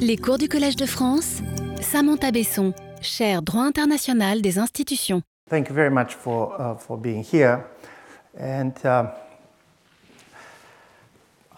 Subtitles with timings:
[0.00, 1.42] Les cours du Collège de France,
[1.80, 5.22] Samantha Besson, chaire droit international des institutions.
[5.50, 7.64] Thank you very much for, uh, for being here.
[8.38, 9.06] And uh,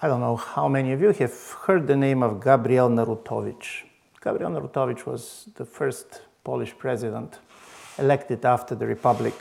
[0.03, 3.85] I don't know how many of you have heard the name of Gabriel Narutowicz.
[4.23, 7.39] Gabriel Narutowicz was the first Polish president
[7.99, 9.35] elected after the Republic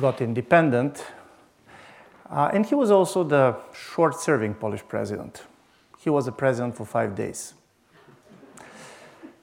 [0.00, 1.04] got independent.
[2.30, 5.42] Uh, and he was also the short serving Polish president.
[6.02, 7.54] He was a president for five days.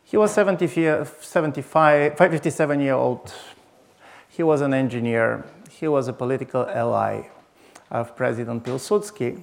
[0.03, 0.67] He was 70,
[1.21, 3.33] 75, 57 year old.
[4.27, 5.45] He was an engineer.
[5.69, 7.29] He was a political ally
[7.89, 9.41] of President Pilsudski.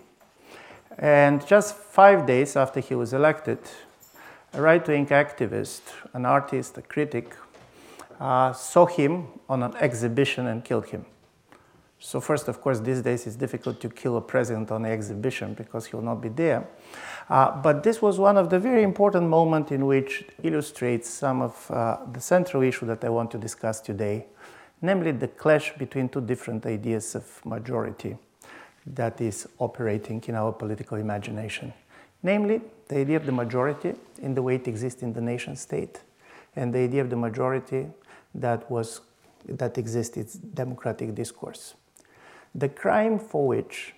[0.99, 3.61] And just five days after he was elected,
[4.53, 5.81] a right wing activist,
[6.13, 7.35] an artist, a critic,
[8.21, 11.07] uh, saw him on an exhibition and killed him.
[11.99, 15.87] So, first, of course, these days it's difficult to kill a president on exhibition because
[15.87, 16.69] he will not be there.
[17.29, 21.71] Uh, but this was one of the very important moments in which illustrates some of
[21.71, 24.27] uh, the central issue that I want to discuss today,
[24.83, 28.17] namely the clash between two different ideas of majority
[28.87, 31.73] that is operating in our political imagination.
[32.23, 36.03] Namely, the idea of the majority in the way it exists in the nation state,
[36.55, 37.87] and the idea of the majority
[38.35, 39.01] that was
[39.49, 41.75] that exists in democratic discourse.
[42.57, 43.95] The crime for which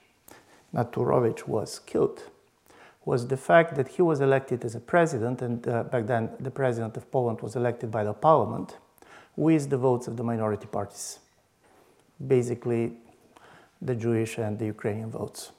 [0.75, 2.25] Narutowicz was killed
[3.05, 6.51] was the fact that he was elected as a president, and uh, back then the
[6.51, 8.77] president of Poland was elected by the parliament
[9.37, 11.21] with the votes of the minority parties,
[12.27, 12.95] basically
[13.81, 15.53] the Jewish and the Ukrainian votes.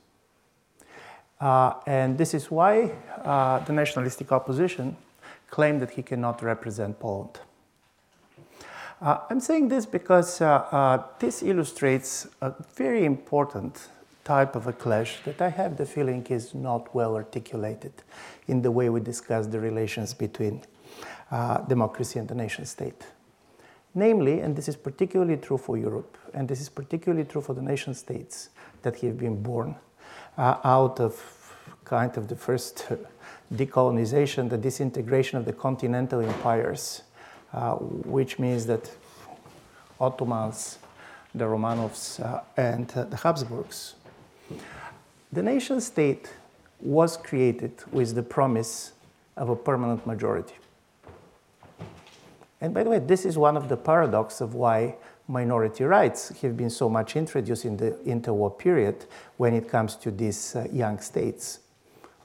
[1.40, 2.92] Uh, and this is why
[3.24, 4.98] uh, the nationalistic opposition
[5.50, 7.40] claimed that he cannot represent Poland.
[9.02, 13.88] Uh, I'm saying this because uh, uh, this illustrates a very important
[14.26, 17.94] type of a clash that I have the feeling is not well articulated
[18.48, 20.64] in the way we discuss the relations between
[21.32, 23.08] uh, democracy and the nation state.
[23.96, 27.62] Namely, and this is particularly true for Europe, and this is particularly true for the
[27.62, 28.50] nation states
[28.82, 29.76] that have been born
[30.38, 31.16] uh, out of
[31.86, 32.86] kind of the first
[33.54, 37.04] decolonization, the disintegration of the continental empires
[38.06, 38.90] which means that
[40.00, 40.80] Ottomans,
[41.36, 43.96] the Romanovs, uh, and uh, the Habsburgs.
[45.32, 46.30] The nation state
[46.80, 48.94] was created with the promise
[49.36, 50.56] of a permanent majority.
[52.62, 54.96] And by the way, this is one of the paradoxes of why
[55.28, 59.06] minority rights have been so much introduced in the interwar period
[59.38, 61.60] when it comes to these uh, young states.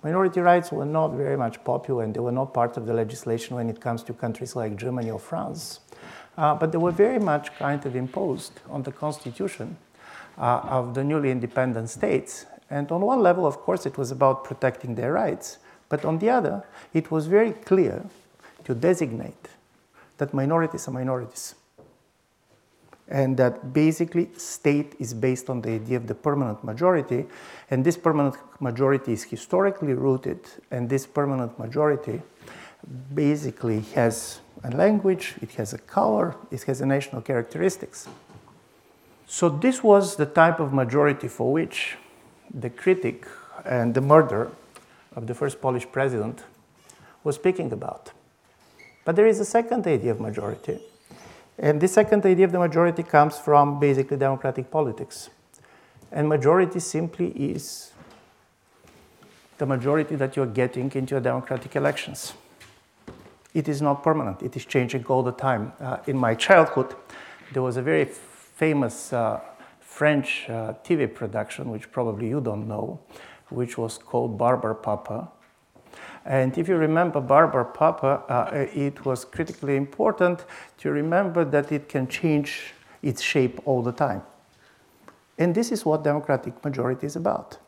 [0.05, 3.57] Minority rights were not very much popular and they were not part of the legislation
[3.57, 5.81] when it comes to countries like Germany or France.
[6.37, 9.79] Uh, but they were very much kind of imposed on the constitution
[10.37, 12.45] uh, of the newly independent states.
[12.69, 15.57] And on one level, of course, it was about protecting their rights.
[15.89, 18.05] But on the other, it was very clear
[18.65, 19.49] to designate
[20.19, 21.55] that minorities are minorities
[23.09, 27.27] and that basically state is based on the idea of the permanent majority
[27.71, 32.23] and this permanent majority is historically rooted and this permanent majority
[33.15, 38.09] basically has a language it has a color it has a national characteristics.
[39.27, 41.97] So this was the type of majority for which
[42.53, 43.27] the critic
[43.65, 44.51] and the murder
[45.17, 46.43] of the first polish president
[47.23, 48.13] was speaking about.
[49.05, 50.79] But there is a second idea of majority
[51.59, 55.31] and the second idea of the majority comes from basically democratic politics.
[56.11, 57.93] And majority simply is
[59.59, 62.35] the majority that you're getting into democratic elections.
[63.53, 65.73] It is not permanent, it is changing all the time.
[65.81, 66.95] Uh, in my childhood,
[67.53, 69.41] there was a very famous uh,
[69.81, 72.99] French uh, TV production, which probably you don't know,
[73.51, 75.29] which was called Barbapapa.
[76.25, 80.45] And if you remember Barbapapa, uh, it was critically important
[80.79, 84.23] to remember that it can change its shape all the time.
[85.39, 87.59] And this is what democratic majority is about.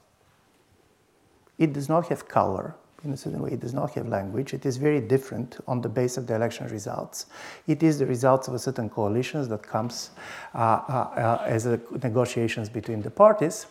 [1.59, 2.75] It does not have color
[3.05, 4.55] in a certain way, it does not have language.
[4.55, 7.27] It is very different on the base of the election results.
[7.67, 10.11] It is the results of a certain coalitions that comes
[10.55, 10.93] uh, uh,
[11.39, 11.67] uh as
[12.03, 13.67] negotiations between the parties.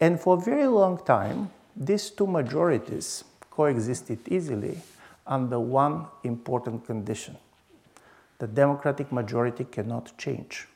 [0.00, 3.24] And for a very long time, these two majorities
[3.58, 4.78] coexisted easily
[5.26, 7.36] under one important condition.
[8.38, 10.68] The democratic majority cannot change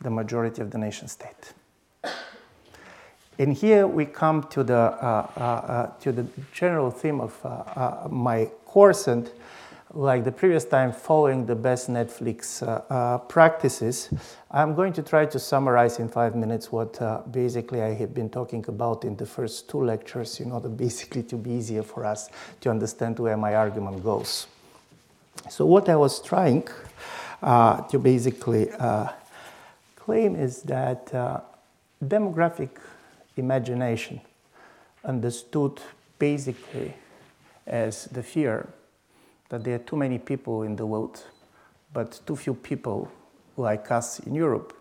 [0.00, 1.52] the majority of the nation state.
[3.38, 7.48] And here we come to the, uh, uh, uh, to the general theme of uh,
[7.48, 9.30] uh, my course, and
[9.96, 14.10] like the previous time, following the best Netflix uh, uh, practices,
[14.50, 18.28] I'm going to try to summarize in five minutes what uh, basically I have been
[18.28, 22.28] talking about in the first two lectures in order basically to be easier for us
[22.60, 24.46] to understand where my argument goes.
[25.48, 26.68] So, what I was trying
[27.42, 29.08] uh, to basically uh,
[29.96, 31.40] claim is that uh,
[32.04, 32.70] demographic
[33.36, 34.20] imagination,
[35.04, 35.80] understood
[36.18, 36.94] basically
[37.66, 38.68] as the fear
[39.48, 41.24] that there are too many people in the world,
[41.92, 43.10] but too few people
[43.56, 44.72] like us in Europe,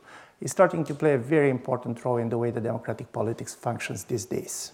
[0.42, 4.04] is starting to play a very important role in the way the democratic politics functions
[4.04, 4.74] these days.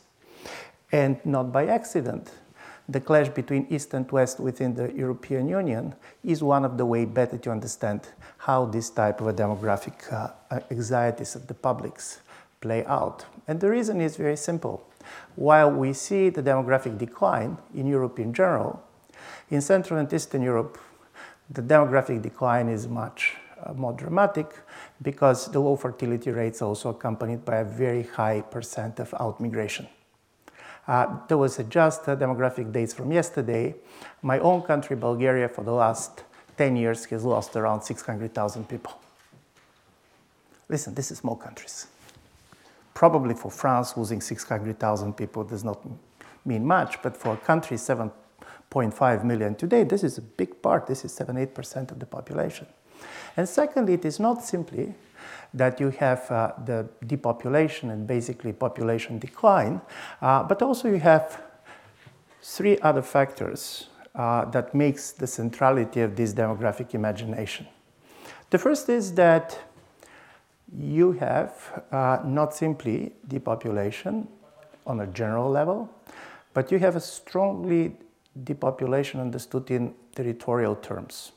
[0.92, 2.32] And not by accident,
[2.90, 7.06] the clash between East and West within the European Union is one of the way
[7.06, 8.02] better to understand
[8.38, 12.20] how this type of a demographic uh, anxieties of the publics
[12.60, 13.26] play out.
[13.48, 14.86] And the reason is very simple.
[15.36, 18.84] While we see the demographic decline in Europe in general,
[19.52, 20.80] in Central and Eastern Europe,
[21.50, 24.48] the demographic decline is much uh, more dramatic
[25.02, 29.88] because the low fertility rates are also accompanied by a very high percent of outmigration.
[30.88, 33.76] Uh, there was a just uh, demographic dates from yesterday.
[34.22, 36.24] My own country, Bulgaria, for the last
[36.58, 38.94] 10 years has lost around 600,000 people.
[40.70, 41.88] Listen, this is small countries.
[42.94, 45.80] Probably for France, losing 600,000 people does not
[46.46, 48.12] mean much, but for a country 7
[48.72, 50.88] 0.5 million today, this is a big part.
[50.88, 52.68] This is 7 8% of the population.
[53.36, 54.96] And secondly, it is not simply
[55.54, 59.82] that you have uh, the depopulation and basically population decline,
[60.22, 61.42] uh, but also you have
[62.42, 67.68] three other factors uh, that makes the centrality of this demographic imagination.
[68.50, 69.60] The first is that
[70.78, 74.28] you have uh, not simply depopulation
[74.88, 75.90] on a general level,
[76.54, 77.96] but you have a strongly
[78.44, 81.32] depopulation understood in territorial terms.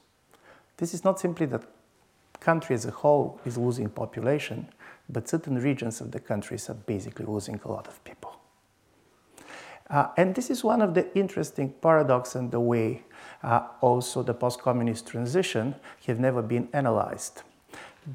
[0.77, 1.63] This is not simply that
[2.41, 4.69] country as a whole is losing population,
[5.09, 8.41] but certain regions of the countries are basically losing a lot of people.
[9.91, 13.03] Uh, and this is one of the interesting paradoxes in the way
[13.43, 15.75] uh, also the post-communist transition
[16.07, 17.43] have never been analyzed.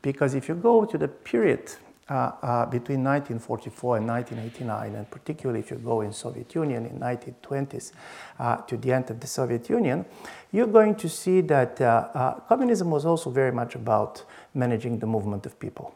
[0.01, 1.71] Because if you go to the period
[2.09, 7.91] between 1944 and 1989, and particularly if you go in Soviet Union in 1920s
[8.39, 10.05] uh, to the end of the Soviet Union,
[10.51, 14.23] you're going to see that uh, uh, communism was also very much about
[14.55, 15.93] managing the movement of people.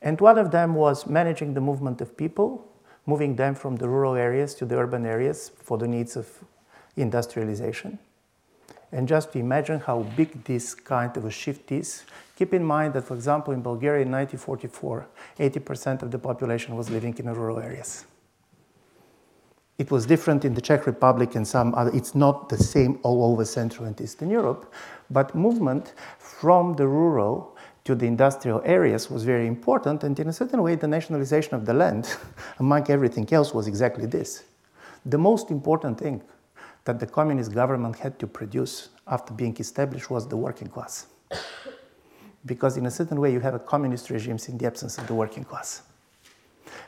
[0.00, 2.64] And one of them was managing the movement of people,
[3.06, 6.44] moving them from the rural areas to the urban areas for the needs of
[6.96, 7.98] industrialization.
[8.92, 12.04] And just imagine how big this kind of a shift is.
[12.36, 15.06] Keep in mind that, for example, in Bulgaria in 1944,
[15.38, 18.06] 80% of the population was living in rural areas.
[19.76, 23.30] It was different in the Czech Republic and some other, it's not the same all
[23.30, 24.72] over Central and Eastern Europe,
[25.10, 30.32] but movement from the rural to the industrial areas was very important, and in a
[30.32, 32.16] certain way, the nationalization of the land,
[32.58, 34.44] among everything else, was exactly this.
[35.06, 36.22] The most important thing
[36.88, 41.06] that the communist government had to produce after being established was the working class.
[42.46, 45.12] because in a certain way you have a communist regimes in the absence of the
[45.12, 45.82] working class.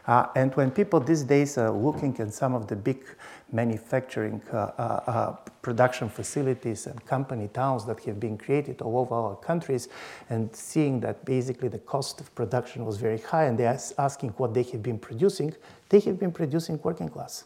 [0.07, 3.05] Uh, and when people these days are looking at some of the big
[3.53, 9.15] manufacturing uh, uh, uh production facilities and company towns that have been created all over
[9.15, 9.89] our countries
[10.31, 14.55] and seeing that basically the cost of production was very high and they're asking what
[14.55, 15.55] they have been producing,
[15.91, 17.45] they have been producing working class.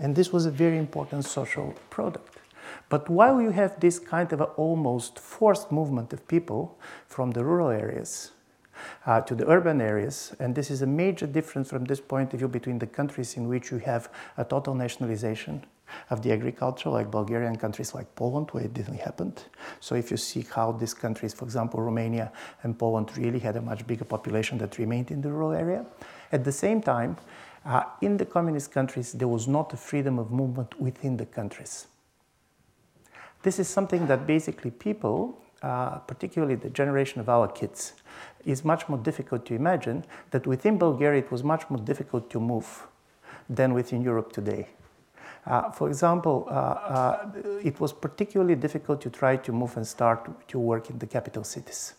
[0.00, 2.38] And this was a very important social product.
[2.88, 7.68] But while you have this kind of almost forced movement of people from the rural
[7.68, 8.32] areas
[9.06, 12.38] uh, to the urban areas, and this is a major difference from this point of
[12.38, 15.64] view between the countries in which you have a total nationalization
[16.08, 19.34] of the agriculture, like Bulgaria and countries like Poland, where it didn't happen.
[19.80, 22.32] So if you see how these countries, for example, Romania
[22.62, 25.84] and Poland, really had a much bigger population that remained in the rural area.
[26.32, 27.16] At the same time,
[27.64, 31.86] uh, in the communist countries, there was not a freedom of movement within the countries.
[33.42, 37.94] This is something that basically people, uh, particularly the generation of our kids,
[38.44, 42.40] is much more difficult to imagine that within Bulgaria it was much more difficult to
[42.40, 42.86] move
[43.48, 44.68] than within Europe today.
[45.46, 47.26] Uh, for example, uh, uh,
[47.62, 51.44] it was particularly difficult to try to move and start to work in the capital
[51.44, 51.94] cities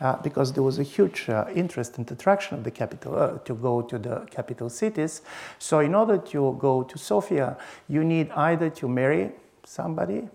[0.00, 3.54] uh, because there was a huge uh, interest and attraction of the capital uh, to
[3.54, 5.22] go to the capital cities.
[5.58, 7.56] So, in order to go to Sofia,
[7.88, 9.32] you need either to marry
[9.64, 10.28] somebody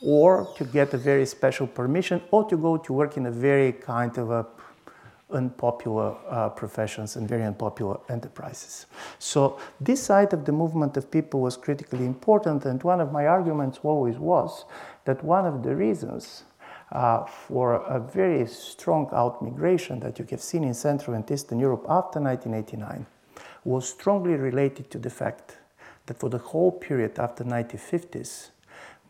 [0.00, 3.72] or to get a very special permission or to go to work in a very
[3.72, 4.46] kind of a
[5.30, 8.86] unpopular uh, professions and very unpopular enterprises.
[9.18, 13.26] So this side of the movement of people was critically important, and one of my
[13.26, 14.64] arguments always was
[15.04, 16.44] that one of the reasons
[16.94, 21.84] uh, for a very strong outmigration that you have seen in Central and Eastern Europe
[21.88, 23.04] after 1989
[23.64, 25.58] was strongly related to the fact
[26.06, 28.50] that for the whole period after 1950s,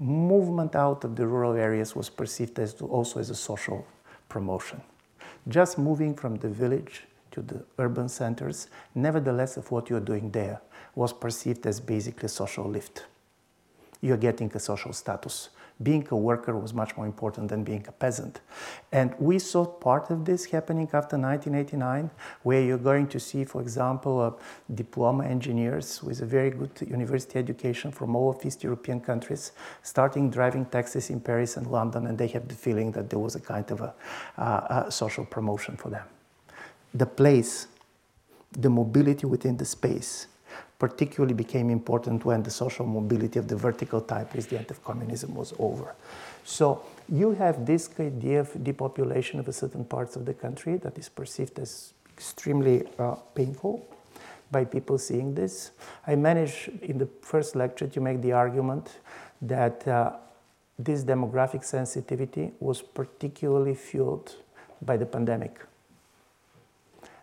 [0.00, 3.86] movement out of the rural areas was perceived as also as a social
[4.28, 4.80] promotion.
[5.48, 10.60] Just moving from the village to the urban centers, nevertheless of what you're doing there,
[10.94, 13.04] was perceived as basically a social lift.
[14.00, 15.50] You're getting a social status
[15.82, 18.40] being a worker was much more important than being a peasant.
[18.92, 22.10] And we saw part of this happening after 1989,
[22.44, 24.30] where you're going to see, for example, uh,
[24.72, 29.52] diploma engineers with a very good university education from all of East European countries
[29.82, 33.34] starting driving taxis in Paris and London, and they have the feeling that there was
[33.34, 33.94] a kind of a,
[34.38, 36.06] uh, a social promotion for them.
[36.94, 37.66] The place,
[38.52, 40.28] the mobility within the space,
[40.86, 44.78] particularly became important when the social mobility of the vertical type with the end of
[44.84, 45.94] communism was over.
[46.44, 51.08] So you have this idea of depopulation of certain parts of the country that is
[51.08, 53.74] perceived as extremely uh, painful
[54.50, 55.70] by people seeing this.
[56.06, 58.86] I managed in the first lecture to make the argument
[59.40, 60.16] that uh,
[60.78, 64.36] this demographic sensitivity was particularly fueled
[64.82, 65.54] by the pandemic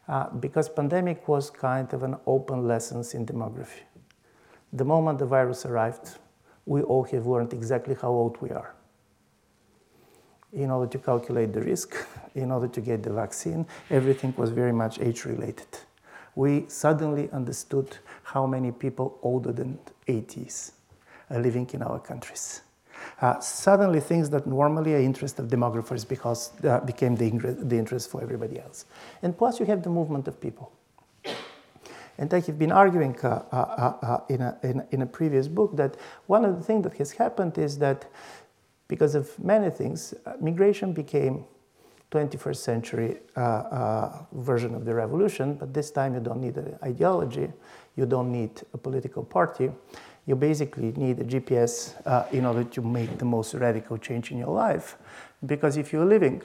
[0.07, 3.83] uh, because pandemic was kind of an open lessons in demography.
[4.73, 6.17] The moment the virus arrived,
[6.65, 8.73] we all have learned exactly how old we are.
[10.53, 11.95] In order to calculate the risk,
[12.35, 15.67] in order to get the vaccine, everything was very much age related.
[16.35, 20.71] We suddenly understood how many people older than 80s
[21.29, 22.61] are living in our countries.
[23.21, 27.29] Uh, suddenly things that normally are interest of demographers because uh, became the,
[27.61, 28.85] the interest for everybody else.
[29.21, 30.71] And plus you have the movement of people.
[32.17, 35.47] And I have been arguing uh, uh, uh, uh in, a, in, in, a previous
[35.47, 38.05] book that one of the things that has happened is that
[38.87, 41.45] because of many things, migration became
[42.11, 43.17] 21st century
[44.33, 47.49] version of the revolution, but this time you don't need an ideology,
[47.95, 49.71] you don't need a political party,
[50.25, 54.37] you basically need a GPS uh, in order to make the most radical change in
[54.37, 54.97] your life.
[55.45, 56.41] Because if you're living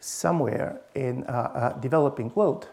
[0.00, 2.68] somewhere in a, a developing world,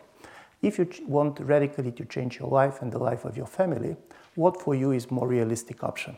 [0.62, 3.96] if you want radically to change your life and the life of your family,
[4.36, 6.18] what for you is more realistic option?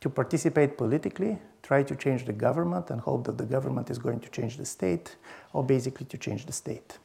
[0.00, 4.20] To participate politically, try to change the government and hope that the government is going
[4.20, 5.16] to change the state,
[5.52, 6.98] or basically to change the state.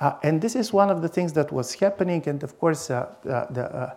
[0.00, 3.14] Uh, and this is one of the things that was happening, and of course, uh,
[3.28, 3.94] uh, the, uh,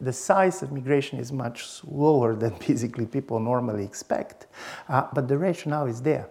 [0.00, 4.46] the size of migration is much lower than basically people normally expect,
[4.88, 6.28] uh, but the rationale is there.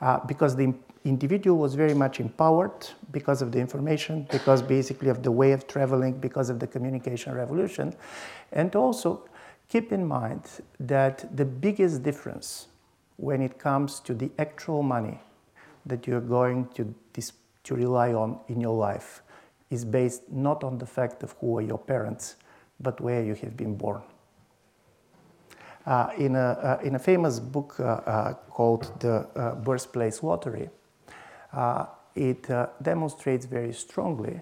[0.00, 0.72] Uh, because the
[1.04, 5.66] individual was very much empowered because of the information, because basically of the way of
[5.66, 7.94] traveling, because of the communication revolution.
[8.52, 9.28] And also
[9.68, 10.42] keep in mind
[10.80, 12.68] that the biggest difference
[13.16, 15.20] when it comes to the actual money
[15.86, 19.22] that you're going to display to rely on in your life
[19.74, 22.36] is based not on the fact of who are your parents,
[22.80, 24.02] but where you have been born.
[25.86, 30.70] Uh, in, a, uh, in a famous book uh, uh called The uh, Birthplace Lottery,
[31.52, 32.48] uh, it
[32.80, 34.40] demonstrates very strongly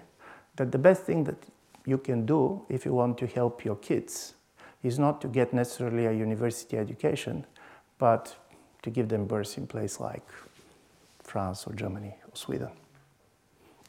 [0.55, 1.43] that the best thing that
[1.85, 4.35] you can do if you want to help your kids
[4.83, 7.45] is not to get necessarily a university education,
[7.97, 8.35] but
[8.83, 10.27] to give them birth in place like
[11.23, 12.82] France or Germany or Sweden.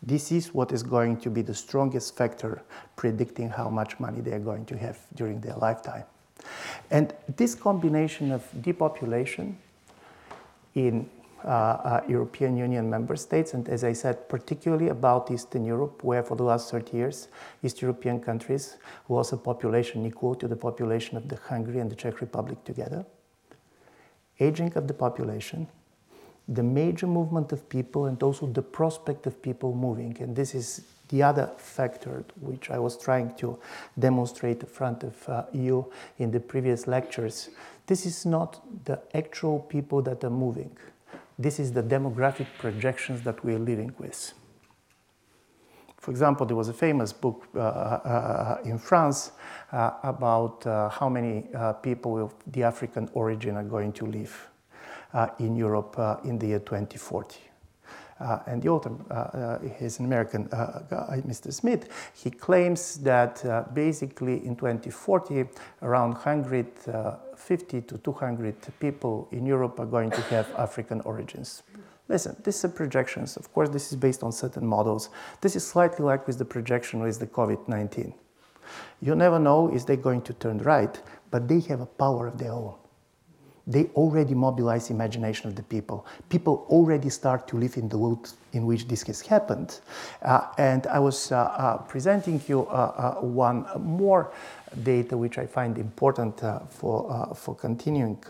[0.07, 2.63] This is what is going to be the strongest factor
[2.95, 6.05] predicting how much money they are going to have during their lifetime.
[6.91, 9.57] And this combination of depopulation
[10.75, 11.09] in
[11.45, 16.23] uh, uh, European Union member states, and as I said, particularly about Eastern Europe, where
[16.23, 17.29] for the last 30 years,
[17.63, 18.77] East European countries
[19.09, 23.05] lost a population equal to the population of the Hungary and the Czech Republic together.
[24.41, 25.69] Aging of the population,
[26.49, 30.17] the major movement of people and also the prospect of people moving.
[30.21, 33.59] And this is the other factor which I was trying to
[33.99, 37.51] demonstrate in front of uh, you in the previous lectures.
[37.87, 40.77] This is not the actual people that are moving.
[41.39, 44.33] This is the demographic projections that we are living with.
[45.99, 49.33] For example, there was a famous book uh, uh, in France
[49.73, 54.49] uh, about uh, how many uh, people of the African origin are going to live
[54.49, 54.54] uh,
[55.39, 57.37] in Europe uh, in the year 2040.
[58.21, 61.53] Uh, and the author uh, is an American guy, Mr.
[61.53, 61.89] Smith.
[62.15, 63.43] He claims that
[63.75, 65.47] basically in 2040,
[65.83, 71.65] around 150 to 200 people in Europe are going to have African origins.
[72.09, 73.37] Listen, this is projections.
[73.37, 75.09] Of course, this is based on certain models.
[75.41, 78.15] This is slightly like with the projection with the COVID 19.
[79.01, 82.39] You never know is they going to turn right, but they have a power of
[82.39, 82.75] their own.
[83.67, 86.07] They already mobilize imagination of the people.
[86.29, 89.81] People already start to live in the world in which this has happened.
[90.21, 94.33] Uh, and I was uh, uh, presenting you uh, uh, one more
[94.83, 98.23] data which I find important uh, for, for continuing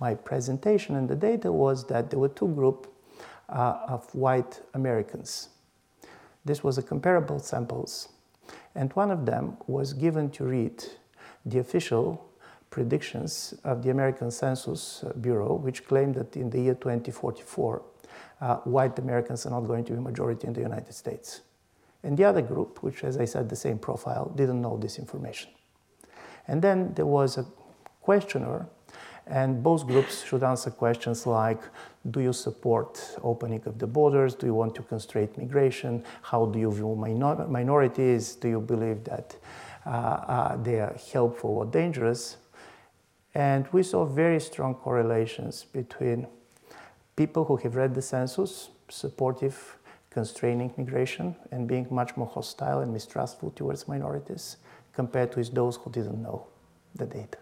[0.00, 0.96] my presentation.
[0.96, 2.88] And the data was that there were two groups
[3.48, 5.50] of white Americans.
[6.44, 8.08] This was a comparable samples
[8.74, 10.84] and one of them was given to read
[11.44, 12.25] the official
[12.76, 17.82] predictions of the American Census Bureau, which claimed that in the year 2044,
[18.42, 21.40] uh, white Americans are not going to be majority in the United States.
[22.02, 25.50] And the other group, which, as I said, the same profile, didn't know this information.
[26.48, 27.46] And then there was a
[28.02, 28.66] questionnaire
[29.26, 31.62] and both groups should answer questions like
[32.10, 34.34] Do you support opening of the borders?
[34.34, 36.04] Do you want to constrain migration?
[36.22, 38.36] How do you view minor- minorities?
[38.36, 39.36] Do you believe that
[39.86, 42.36] uh, uh, they are helpful or dangerous?
[43.36, 46.26] And we saw very strong correlations between
[47.16, 49.76] people who have read the census, supportive,
[50.08, 54.56] constraining migration, and being much more hostile and mistrustful towards minorities,
[54.94, 56.46] compared with those who didn't know
[56.94, 57.36] the data.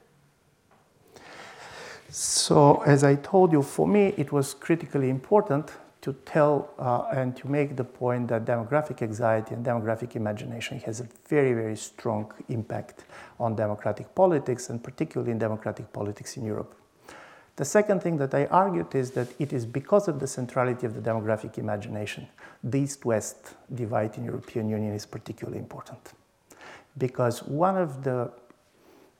[2.08, 5.70] So, as I told you, for me, it was critically important
[6.04, 11.00] to tell uh, and to make the point that demographic anxiety and demographic imagination has
[11.00, 13.04] a very, very strong impact
[13.40, 16.74] on democratic politics, and particularly in democratic politics in Europe.
[17.56, 20.94] The second thing that I argued is that it is because of the centrality of
[20.94, 22.28] the demographic imagination,
[22.62, 26.12] the East-West divide in the European Union is particularly important.
[26.98, 28.30] Because one of the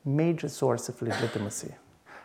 [0.05, 1.73] major sources of legitimacy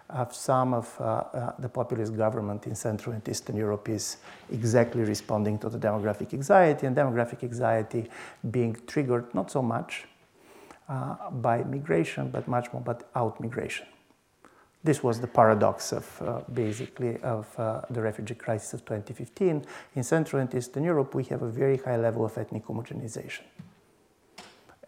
[0.10, 4.18] of some of uh, uh, the populist government in Central and Eastern Europe is
[4.52, 8.10] exactly responding to the demographic anxiety, and demographic anxiety
[8.50, 10.06] being triggered not so much
[10.88, 13.86] uh, by migration, but much more by out migration.
[14.84, 19.66] This was the paradox of uh, basically of uh, the refugee crisis of 2015.
[19.96, 23.44] In Central and Eastern Europe, we have a very high level of ethnic homogenization.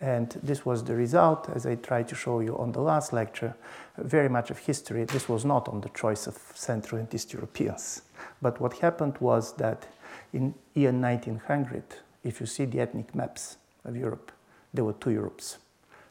[0.01, 3.55] And this was the result, as I tried to show you on the last lecture,
[3.97, 5.03] very much of history.
[5.05, 8.01] This was not on the choice of Central and East Europeans.
[8.41, 9.87] But what happened was that
[10.33, 11.83] in year 1900,
[12.23, 14.31] if you see the ethnic maps of Europe,
[14.73, 15.59] there were two Europes.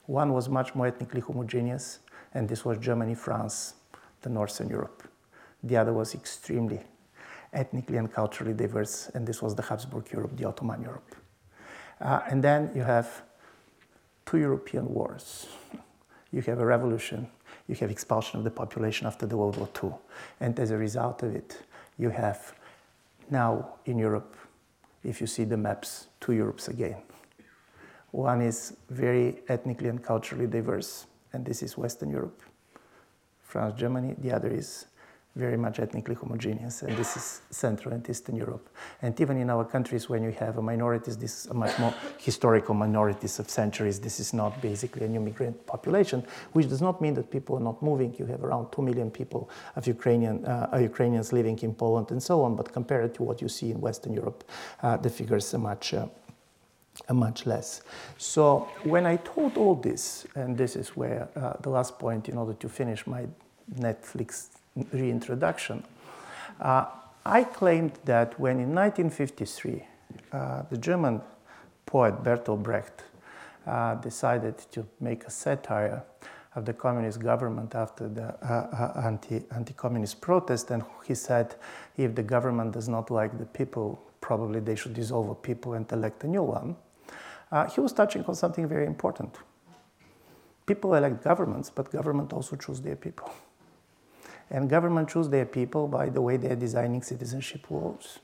[0.07, 1.99] One was much more ethnically homogeneous,
[2.33, 3.75] and this was Germany, France,
[4.23, 5.09] the Northern Europe.
[5.65, 6.81] The other was extremely
[7.53, 11.17] ethnically and culturally diverse, and this was the Habsburg Europe, the Ottoman Europe.
[12.01, 13.23] Uh, and then you have
[14.31, 15.49] two European wars.
[16.31, 17.27] You have a revolution,
[17.67, 19.91] you have expulsion of the population after the World War II.
[20.39, 21.59] And as a result of it,
[21.99, 22.55] you have
[23.29, 24.37] now in Europe,
[25.03, 27.03] if you see the maps, two Europes again.
[28.13, 32.41] One is very ethnically and culturally diverse, and this is Western Europe,
[33.43, 34.15] France, Germany.
[34.19, 34.87] The other is
[35.37, 38.69] very much ethnically homogeneous, and this is Central and Eastern Europe.
[39.01, 43.39] And even in our countries, when you have minorities, this is much more historical minorities
[43.39, 44.01] of centuries.
[44.01, 47.61] This is not basically a new migrant population, which does not mean that people are
[47.61, 48.15] not moving.
[48.19, 52.43] You have around two million people of Ukrainian uh, Ukrainians living in Poland and so
[52.43, 52.57] on.
[52.57, 54.43] But compared to what you see in Western Europe,
[54.83, 55.95] uh, the figures are much.
[55.95, 56.07] Uh,
[57.13, 57.83] much less.
[58.19, 62.37] So when I told all this, and this is where uh, the last point, in
[62.37, 63.27] order to finish my
[63.79, 64.49] Netflix
[64.93, 65.85] reintroduction,
[66.61, 66.87] uh,
[67.25, 69.87] I claimed that when in 1953
[70.33, 71.21] uh, the German
[71.87, 73.05] poet Bertolt Brecht
[73.67, 76.03] uh, decided to make a satire
[76.57, 81.55] of the communist government after the uh, uh, anti, anti-communist protest, and he said,
[81.97, 85.91] if the government does not like the people, probably they should dissolve the people and
[85.93, 86.77] elect a new one.
[87.53, 89.35] Uh, he was touching on something very important.
[90.67, 93.33] People elect governments, but government also choose their people.
[94.51, 98.19] And government choose their people by the way they're designing citizenship laws,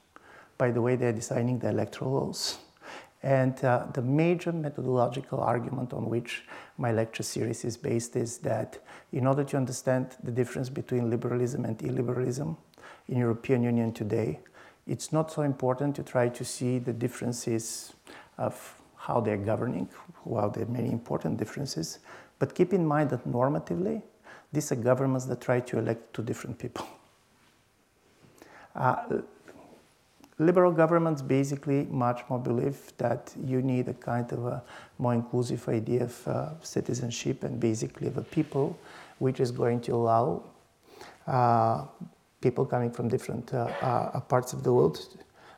[0.58, 2.58] by the way they're designing the electoral laws.
[3.22, 6.44] And uh, the major methodological argument on which
[6.78, 8.78] my lecture series is based is that
[9.12, 12.56] in order to understand the difference between liberalism and illiberalism
[13.08, 14.40] in European Union today,
[14.86, 17.94] it's not so important to try to see the differences
[18.38, 19.88] of how they're governing,
[20.24, 21.98] while there are many important differences,
[22.38, 24.02] but keep in mind that normatively,
[24.56, 26.86] these are governments that try to elect two different people.
[28.76, 29.22] Uh,
[30.38, 34.62] liberal governments basically much more believe that you need a kind of a
[34.98, 38.78] more inclusive idea of uh, citizenship and basically of a people
[39.18, 40.42] which is going to allow
[41.26, 41.86] uh,
[42.42, 44.98] people coming from different uh, uh, parts of the world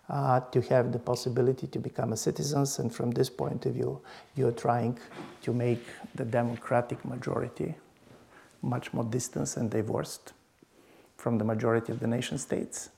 [0.08, 2.78] uh, to have the possibility to become a citizens.
[2.78, 4.00] And from this point of view,
[4.36, 4.96] you're trying
[5.42, 5.82] to make
[6.14, 7.74] the democratic majority
[8.62, 10.32] much more distant and divorced
[11.16, 12.90] from the majority of the nation states.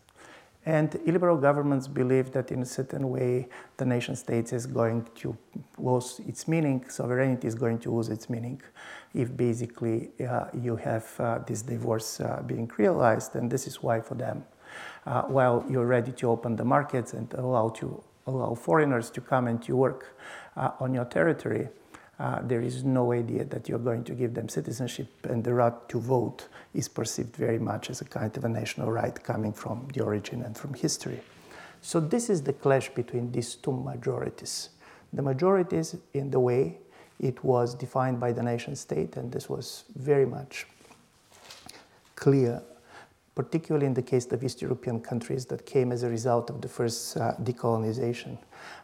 [0.67, 5.37] And illiberal governments believe that in a certain way the nation state is going to
[5.79, 8.61] lose its meaning, sovereignty is going to lose its meaning
[9.15, 13.35] if basically uh, you have uh, this divorce uh, being realized.
[13.37, 14.45] And this is why for them,
[15.07, 19.49] uh, while you're ready to open the markets and allow, to, allow foreigners to come
[19.49, 20.15] and to work
[20.57, 21.69] uh, on your territory,
[22.21, 25.89] uh, there is no idea that you're going to give them citizenship, and the right
[25.89, 29.89] to vote is perceived very much as a kind of a national right coming from
[29.95, 31.19] the origin and from history.
[31.81, 34.69] So, this is the clash between these two majorities.
[35.15, 36.77] The majorities, in the way
[37.19, 40.67] it was defined by the nation state, and this was very much
[42.17, 42.63] clear
[43.35, 46.69] particularly in the case of East European countries that came as a result of the
[46.69, 48.37] first uh, decolonization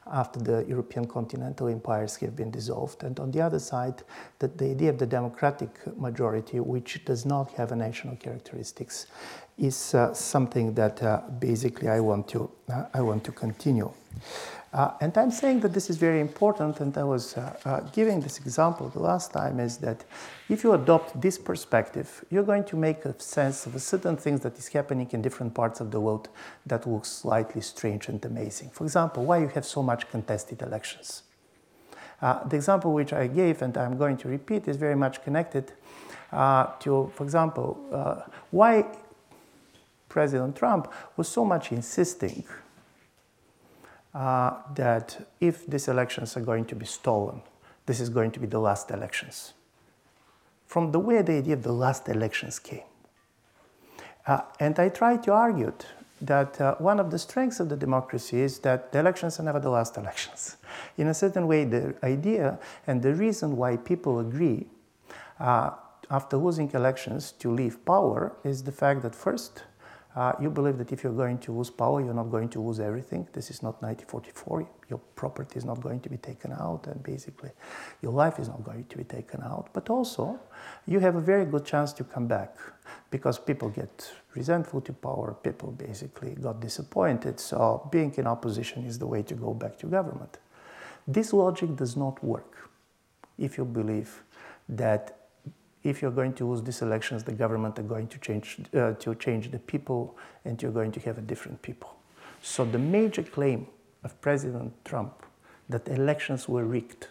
[0.06, 3.02] after the European continental empires have been dissolved.
[3.02, 4.02] And on the other side,
[4.38, 9.06] that the idea of the democratic majority, which does not have a national characteristics,
[9.58, 13.90] is uh, something that uh, basically I want to, uh, I want to continue.
[14.72, 18.20] Uh, and I'm saying that this is very important, and I was uh, uh, giving
[18.20, 20.04] this example the last time is that
[20.50, 24.40] if you adopt this perspective, you're going to make a sense of a certain things
[24.40, 26.28] that is happening in different parts of the world
[26.66, 28.70] that looks slightly strange and amazing.
[28.70, 31.22] For example, why you have so much contested elections.
[32.22, 35.72] Uh, the example which I gave and I'm going to repeat is very much connected
[36.32, 38.86] uh, to, for example, uh, why
[40.08, 42.44] President Trump was so much insisting
[44.14, 47.42] uh, that if these elections are going to be stolen,
[47.84, 49.52] this is going to be the last elections.
[50.66, 52.88] From the way the idea of the last elections came.
[54.26, 55.72] Uh, and I tried to argue
[56.20, 59.60] that uh, one of the strengths of the democracy is that the elections are never
[59.60, 60.56] the last elections.
[60.96, 64.66] In a certain way, the idea and the reason why people agree
[65.38, 65.70] uh,
[66.10, 69.64] after losing elections to leave power is the fact that first,
[70.16, 72.80] uh, you believe that if you're going to lose power, you're not going to lose
[72.80, 73.28] everything.
[73.34, 74.66] This is not 1944.
[74.88, 77.50] Your property is not going to be taken out, and basically,
[78.00, 79.68] your life is not going to be taken out.
[79.74, 80.40] But also,
[80.86, 82.56] you have a very good chance to come back
[83.10, 87.38] because people get resentful to power, people basically got disappointed.
[87.38, 90.38] So, being in opposition is the way to go back to government.
[91.06, 92.70] This logic does not work
[93.38, 94.22] if you believe
[94.70, 95.15] that
[95.88, 99.14] if you're going to lose these elections, the government are going to change, uh, to
[99.14, 101.96] change the people and you're going to have a different people.
[102.42, 103.66] So the major claim
[104.04, 105.24] of President Trump
[105.68, 107.08] that elections were rigged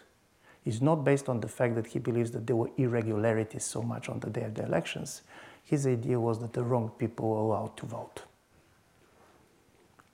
[0.64, 4.08] is not based on the fact that he believes that there were irregularities so much
[4.08, 5.22] on the day of the elections.
[5.64, 8.22] His idea was that the wrong people were allowed to vote.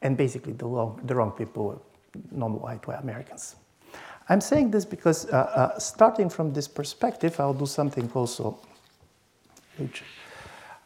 [0.03, 1.79] And basically, the wrong, the wrong people were
[2.33, 3.57] non white Americans.
[4.29, 8.59] I'm saying this because uh, uh, starting from this perspective, I'll do something also
[9.79, 10.03] which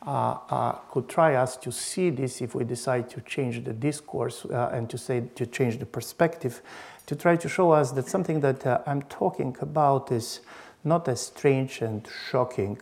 [0.07, 4.45] uh, uh could try us to see this if we decide to change the discourse
[4.45, 6.63] uh, and to say to change the perspective,
[7.07, 10.41] to try to show us that something that uh, I'm talking about is
[10.85, 12.79] not as strange and shocking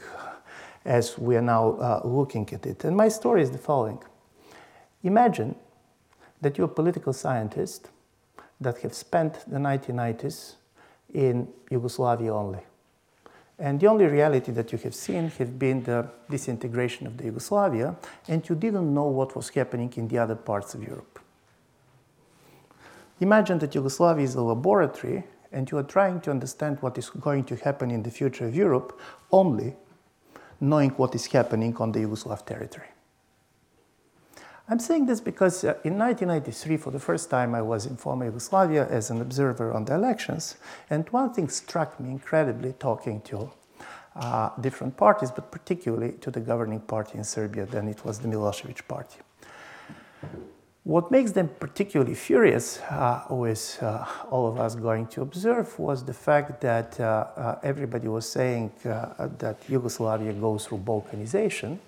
[0.84, 2.84] as we are now looking at it.
[2.84, 3.98] And my story is the following.
[5.02, 5.56] Imagine
[6.42, 7.88] that you're a political scientist
[8.60, 10.54] that have spent the 1990s
[11.12, 12.60] in Yugoslavia only.
[13.58, 17.94] And the only reality that you have seen has been the disintegration of the Yugoslavia,
[18.26, 21.20] and you didn't know what was happening in the other parts of Europe.
[23.20, 27.44] Imagine that Yugoslavia is a laboratory, and you are trying to understand what is going
[27.44, 29.76] to happen in the future of Europe only
[30.60, 32.88] knowing what is happening on the Yugoslav territory.
[34.66, 38.24] I'm saying this because uh, in 1993, for the first time, I was in former
[38.24, 40.57] Yugoslavia as an observer on the elections,
[40.88, 43.50] and one thing struck me incredibly talking to
[44.16, 48.29] uh, different parties, but particularly to the governing party in Serbia, then it was the
[48.29, 49.18] Milosevic party.
[50.85, 56.05] What makes them particularly furious uh, with uh, all of us going to observe was
[56.05, 61.79] the fact that uh, uh everybody was saying uh, that Yugoslavia goes through Balkanization,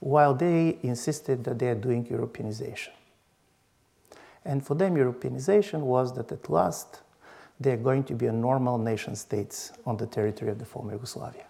[0.00, 2.90] while they insisted that they are doing Europeanization.
[4.44, 7.00] And for them, Europeanization was that at last
[7.58, 11.46] they're going to be a normal nation states on the territory of the former Yugoslavia.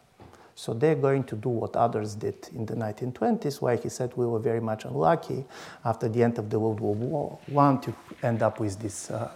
[0.55, 4.25] So they're going to do what others did in the 1920s, why he said we
[4.25, 5.45] were very much unlucky
[5.85, 9.33] after the end of the World War I to end up with this uh,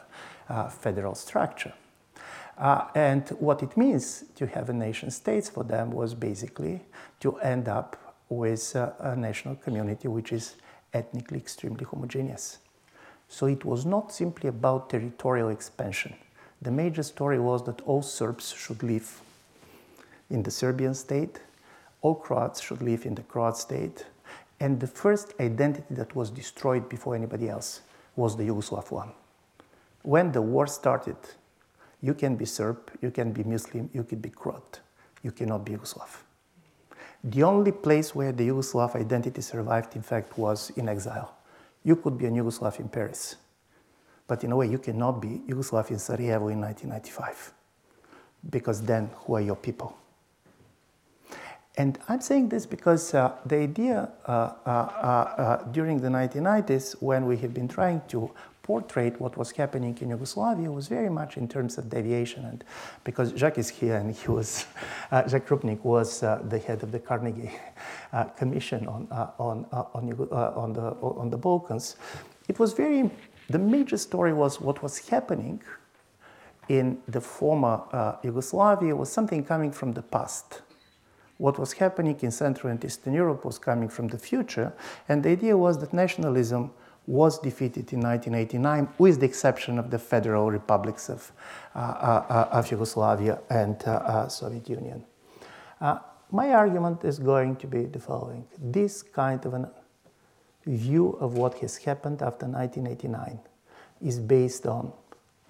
[0.48, 1.74] uh, federal structure.
[2.56, 6.80] Uh, and what it means to have a nation states for them was basically
[7.20, 10.54] to end up with a national community which is
[10.94, 12.58] ethnically extremely homogeneous.
[13.28, 16.14] So it was not simply about territorial expansion.
[16.62, 19.20] The major story was that all Serbs should live
[20.30, 21.40] in the Serbian state,
[22.02, 24.06] all Croats should live in the Croat state,
[24.60, 27.80] and the first identity that was destroyed before anybody else
[28.14, 29.10] was the Yugoslav one.
[30.02, 31.16] When the war started,
[32.00, 34.80] you can be Serb, you can be Muslim, you can be Croat,
[35.22, 36.22] you cannot be Yugoslav.
[37.22, 41.36] The only place where the Yugoslav identity survived, in fact, was in exile.
[41.84, 43.36] You could be a Yugoslav in Paris,
[44.26, 47.52] but in a way, you cannot be Yugoslav in Sarajevo in 1995,
[48.48, 49.99] because then who are your people?
[51.76, 57.00] And I'm saying this because uh, the idea uh, uh, uh, uh during the 1990s,
[57.00, 58.30] when we have been trying to
[58.70, 62.44] portray what was happening in Yugoslavia was very much in terms of deviation.
[62.44, 62.62] And
[63.02, 64.66] because Jacques is here and he was,
[65.10, 67.50] uh, Jacques Rupnik was uh, the head of the Carnegie
[68.12, 70.82] uh, Commission on, uh, on, uh, on, uh, on, the,
[71.22, 71.96] on the Balkans,
[72.48, 73.10] it was very,
[73.48, 75.60] the major story was what was happening
[76.68, 80.62] in the former Yugoslavia was something coming from the past
[81.40, 84.74] what was happening in Central and Eastern Europe was coming from the future.
[85.08, 86.70] And the idea was that nationalism
[87.06, 91.32] was defeated in 1989, with the exception of the federal republics of,
[91.74, 95.02] uh, uh, uh of Yugoslavia and uh, uh, Soviet Union.
[96.30, 98.44] my argument is going to be the following.
[98.58, 99.72] This kind of a
[100.66, 103.40] view of what has happened after 1989
[104.02, 104.92] is based on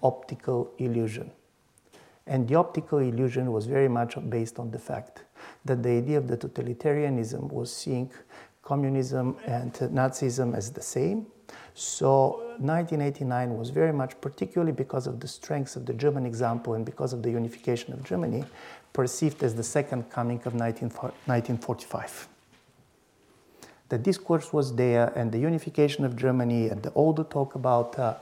[0.01, 1.29] optical illusion.
[2.25, 5.23] And the optical illusion was very much based on the fact
[5.65, 8.09] that the idea of the totalitarianism was seeing
[8.63, 11.25] communism and Nazism as the same,
[11.73, 16.85] so 1989 was very much, particularly because of the strengths of the German example and
[16.85, 18.43] because of the unification of Germany,
[18.93, 22.27] perceived as the second coming of 1945.
[23.89, 27.97] The discourse was there, and the unification of Germany, and the, all the talk about
[27.99, 28.15] uh,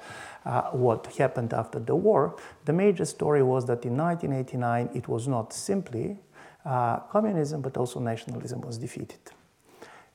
[0.46, 2.36] uh, what happened after the war.
[2.66, 6.18] The major story was that in 1989 it was not simply
[6.70, 9.20] uh, communism, but also nationalism was defeated.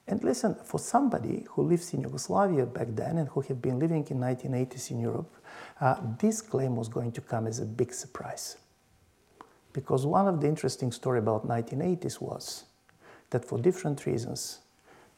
[0.07, 4.07] And listen, for somebody who lives in Yugoslavia back then and who had been living
[4.09, 5.35] in 1980s in Europe,
[5.81, 8.57] uh, this claim was going to come as a big surprise.
[9.73, 12.65] Because one of the interesting stories about 1980s was
[13.31, 14.61] that for different reasons,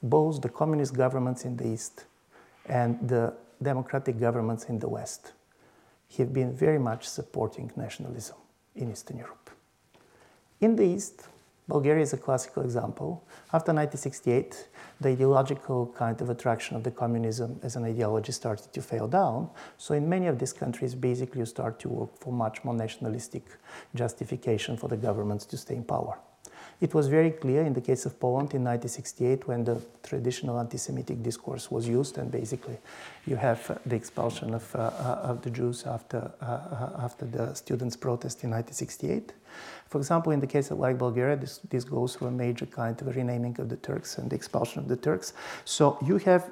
[0.03, 2.07] both the communist governments in the East
[2.65, 5.33] and the democratic governments in the West
[6.17, 8.37] have been very much supporting nationalism
[8.75, 9.51] in Eastern Europe.
[10.59, 11.29] In the East,
[11.69, 13.23] Bulgaria is a classical example.
[13.53, 14.69] After 1968,
[15.03, 19.51] the ideological kind of attraction of the communism as an ideology started to fail down.
[19.77, 23.43] So in many of these countries, basically you start to work for much more nationalistic
[23.95, 26.17] justification for the governments to stay in power.
[26.81, 31.23] It was very clear in the case of Poland in 1968 when the traditional anti-Semitic
[31.23, 32.77] discourse was used, and basically
[33.27, 37.25] you have uh, the expulsion of, uh, uh, of the Jews after, uh, uh after
[37.25, 39.33] the students' protest in 1968.
[39.89, 43.01] For example, in the case of like Bulgaria, this, this goes through a major kind
[43.01, 45.33] of renaming of the Turks and the expulsion of the Turks.
[45.65, 46.51] So you have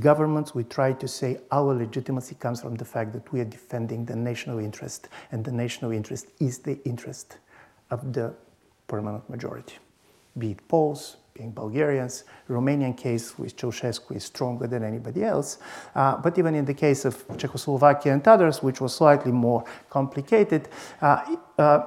[0.00, 4.04] governments we try to say our legitimacy comes from the fact that we are defending
[4.04, 7.38] the national interest and the national interest is the interest
[7.90, 8.34] of the
[8.86, 9.74] permanent majority,
[10.36, 12.24] be it Poles, being Bulgarians.
[12.48, 15.58] Romanian case with Ceausescu is stronger than anybody else.
[15.94, 20.68] Uh, but even in the case of Czechoslovakia and others, which was slightly more complicated,
[21.00, 21.82] uh, uh,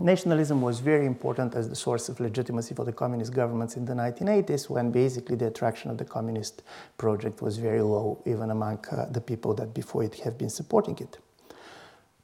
[0.00, 3.92] nationalism was very important as the source of legitimacy for the communist governments in the
[3.92, 6.62] 1980s, when basically the attraction of the communist
[6.98, 10.96] project was very low, even among uh, the people that before it have been supporting
[10.98, 11.18] it.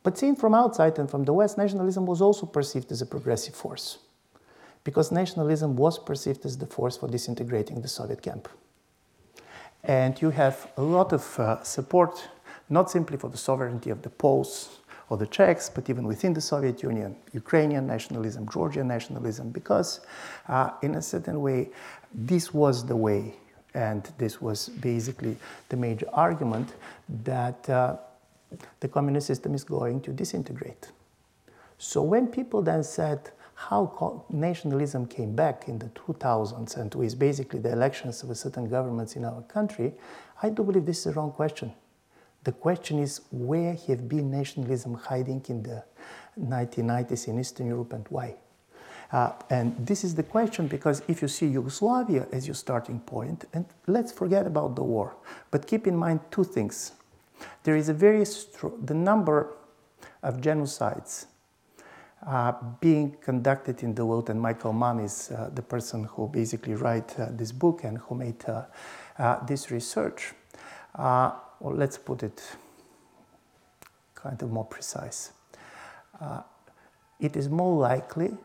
[0.02, 3.54] But seen from outside and from the West, nationalism was also perceived as a progressive
[3.54, 3.98] force,
[4.84, 8.48] because nationalism was perceived as the force for disintegrating the Soviet camp.
[9.82, 12.28] And you have a lot of uh, support,
[12.68, 16.40] not simply for the sovereignty of the Poles or the Czechs, but even within the
[16.40, 20.00] Soviet Union, Ukrainian nationalism, Georgian nationalism, because
[20.48, 21.70] uh, in a certain way,
[22.12, 23.34] this was the way,
[23.74, 25.36] and this was basically
[25.68, 26.74] the major argument
[27.24, 27.96] that uh,
[28.80, 30.90] the communist system is going to disintegrate.
[31.78, 37.58] So when people then said how nationalism came back in the 2000s and with basically
[37.58, 39.94] the elections of certain governments in our country,
[40.42, 41.72] I do believe this is the wrong question.
[42.46, 45.82] The question is where have been nationalism hiding in the
[46.40, 48.36] 1990s in Eastern Europe and why?
[49.10, 53.46] Uh, and this is the question because if you see Yugoslavia as your starting point,
[53.52, 55.16] and let's forget about the war,
[55.50, 56.92] but keep in mind two things.
[57.64, 59.56] There is a very strong, the number
[60.22, 61.26] of genocides
[62.24, 66.76] uh, being conducted in the world, and Michael Mann is uh, the person who basically
[66.76, 68.66] wrote uh, this book and who made uh,
[69.18, 70.32] uh, this research.
[71.60, 72.42] Uh, or let's put it
[74.14, 75.32] kind of more precise.
[77.20, 78.36] it is more likely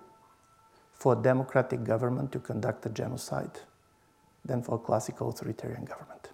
[0.93, 3.60] for a democratic government to conduct a genocide
[4.45, 6.30] than for a classical authoritarian government.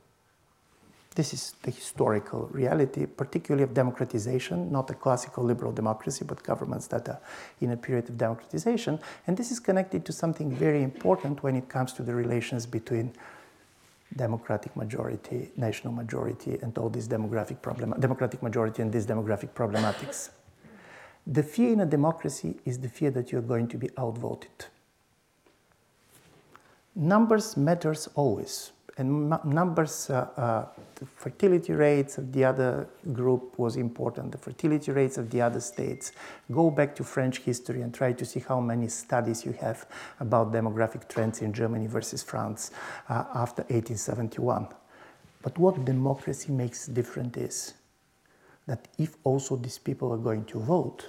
[1.16, 6.86] This is the historical reality, particularly of democratization, not a classical liberal democracy, but governments
[6.88, 7.20] that are
[7.60, 9.00] in a period of democratization.
[9.26, 13.14] And this is connected to something very important when it comes to the relations between
[14.16, 20.30] democratic majority, national majority, and all these demographic problem, democratic majority and these demographic problematics.
[21.26, 24.66] The fear in a democracy is the fear that you're going to be outvoted.
[26.96, 33.76] Numbers matters always and numbers, uh, uh, the fertility rates of the other group was
[33.76, 34.32] important.
[34.32, 36.14] The fertility rates of the other states.
[36.52, 39.86] Go back to French history and try to see how many studies you have
[40.20, 42.72] about demographic trends in Germany versus France
[43.08, 44.68] uh, after 1871.
[45.44, 47.76] But what democracy makes different is
[48.66, 51.06] that if also these people are going to vote,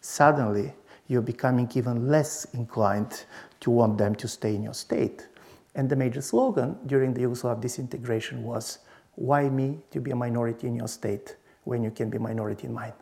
[0.00, 0.72] suddenly
[1.06, 3.24] you're becoming even less inclined
[3.60, 5.28] to want them to stay in your state
[5.74, 8.78] and the major slogan during the Yugoslav disintegration was,
[9.14, 12.66] Why me to be a minority in your state when you can be a minority
[12.66, 12.92] in mine?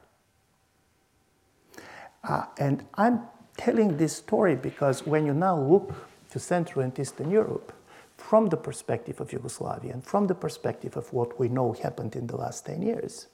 [2.24, 3.22] Uh, and I'm
[3.56, 5.94] telling this story because when you now look
[6.30, 7.72] to Central and Eastern Europe,
[8.18, 12.26] from the perspective of Yugoslavia and from the perspective of what we know happened in
[12.26, 13.28] the last 10 years,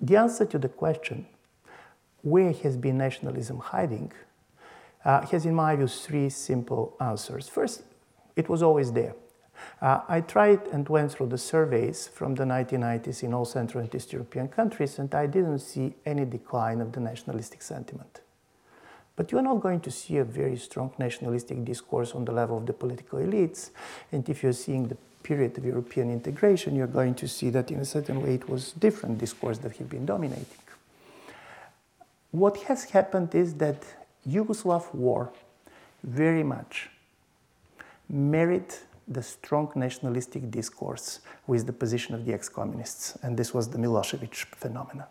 [0.00, 1.26] the answer to the question,
[2.22, 4.10] where has been nationalism hiding,
[5.04, 7.48] uh, has, in my view, three simple answers.
[7.48, 7.82] First,
[8.40, 9.14] it was always there.
[9.82, 13.94] Uh, I tried and went through the surveys from the 1990s in all Central and
[13.94, 18.20] East European countries, and I didn't see any decline of the nationalistic sentiment.
[19.16, 22.64] But you're not going to see a very strong nationalistic discourse on the level of
[22.66, 23.70] the political elites.
[24.12, 27.80] And if you're seeing the period of European integration, you're going to see that in
[27.80, 30.46] a certain way it was different discourse that had been dominating.
[32.30, 33.82] What has happened is that
[34.26, 35.30] Yugoslav war
[36.02, 36.88] very much
[38.10, 38.74] married
[39.08, 44.34] the strong nationalistic discourse with the position of the ex-communists, and this was the Milosevic
[44.34, 45.06] phenomenon.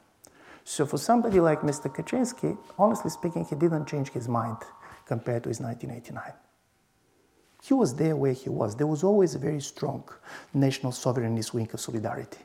[0.64, 1.94] So for somebody like Mr.
[1.94, 4.58] Kaczynski, honestly speaking, he didn't change his mind
[5.06, 6.34] compared to his 1989.
[7.62, 8.76] He was there where he was.
[8.76, 10.04] There was always a very strong
[10.54, 12.40] national sovereignist wing of solidarity.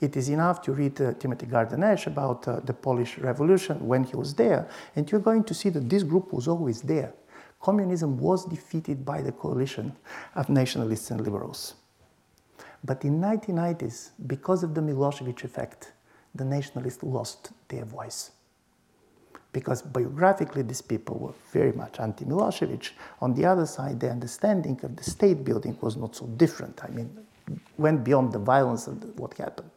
[0.00, 4.04] It is enough to read uh, Timothy Garton Ash about uh, the Polish Revolution when
[4.04, 7.14] he was there, and you're going to see that this group was always there
[7.60, 9.96] communism was defeated by the coalition
[10.34, 11.74] of nationalists and liberals.
[12.84, 15.92] But in 1990s, because of the Milosevic effect,
[16.34, 18.30] the nationalists lost their voice.
[19.52, 22.90] Because biographically, these people were very much anti Milosevic.
[23.20, 26.80] On the other side, the understanding of the state building was not so different.
[26.84, 27.10] I mean,
[27.76, 29.70] went beyond the violence of what happened.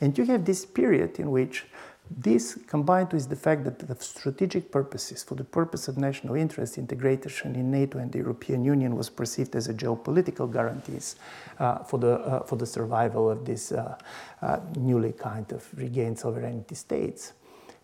[0.00, 1.64] And you have this period in which
[2.10, 6.78] this combined with the fact that the strategic purposes, for the purpose of national interest,
[6.78, 11.16] integration in NATO and the European Union was perceived as a geopolitical guarantees
[11.58, 13.98] uh, for, the, uh, for the survival of these uh,
[14.42, 17.32] uh, newly kind of regained sovereignty states.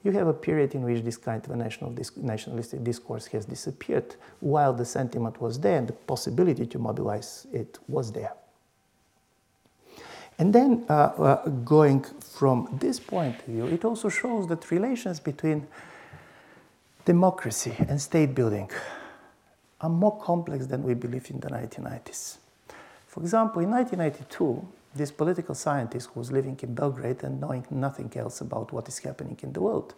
[0.05, 4.17] You have a period in which this kind of a national nationalistic discourse has disappeared,
[4.41, 8.33] while the sentiment was there and the possibility to mobilize it was there.
[10.39, 15.21] And then uh, uh, going from this point of view, it also shows that relations
[15.21, 15.67] between
[17.05, 18.71] democracy and state building
[19.81, 22.39] are more complex than we believed in the 1990s.
[23.07, 28.13] For example, in 1992, this political scientist who was living in Belgrade and knowing nothing
[28.17, 29.95] else about what is happening in the world,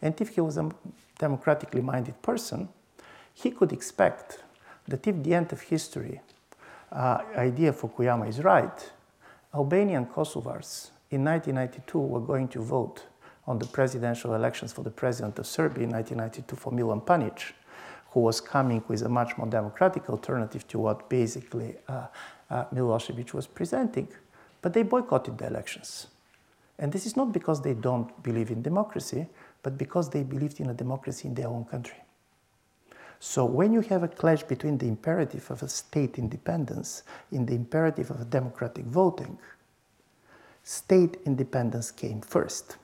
[0.00, 0.70] and if he was a
[1.18, 2.68] democratically minded person,
[3.34, 4.38] he could expect
[4.88, 6.20] that if the end of history
[6.92, 8.90] uh, idea for Fukuyama is right,
[9.54, 13.04] Albanian Kosovars in 1992 were going to vote
[13.46, 17.54] on the presidential elections for the president of Serbia in 1992 for Milan Panic,
[18.10, 22.06] who was coming with a much more democratic alternative to what basically uh,
[22.50, 24.08] uh, Milosevic was presenting.
[24.62, 26.08] But they boycotted the elections.
[26.78, 29.26] And this is not because they don't believe in democracy,
[29.62, 31.98] but because they believed in a democracy in their own country.
[33.20, 37.54] So when you have a clash between the imperative of a state independence and the
[37.54, 39.38] imperative of democratic voting,
[40.62, 42.76] state independence came first.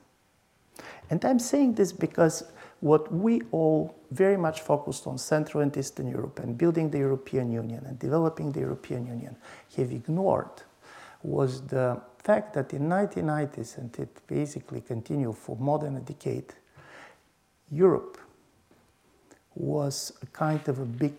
[1.10, 2.44] And I'm saying this because
[2.80, 7.52] what we all very much focused on Central and Eastern Europe and building the European
[7.52, 9.36] Union and developing the European Union
[9.76, 10.62] have ignored
[11.22, 16.54] was the fact that in 1990s and it basically continued for more than a decade,
[17.70, 18.18] Europe
[19.54, 21.18] was a kind of a big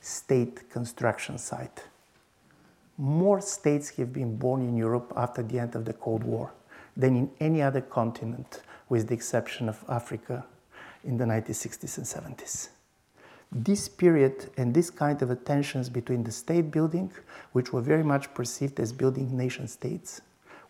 [0.00, 1.84] state construction site.
[2.96, 6.52] More states have been born in Europe after the end of the Cold War
[6.96, 10.44] than in any other continent, with the exception of Africa
[11.04, 12.70] in the 1960s and 70s.
[13.52, 17.10] This period and this kind of tensions between the state building,
[17.52, 20.20] which were very much perceived as building nation states,